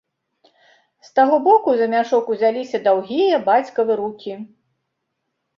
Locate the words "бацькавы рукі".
3.51-4.33